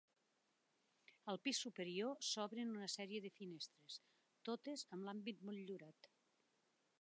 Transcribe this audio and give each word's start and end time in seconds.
Al 1.33 1.37
pis 1.47 1.59
superior 1.65 2.15
s’obrin 2.27 2.71
una 2.77 2.89
sèrie 2.93 3.19
de 3.27 3.31
finestres, 3.41 3.99
totes 4.51 4.87
amb 4.99 5.13
ampit 5.15 5.45
motllurat. 5.51 6.11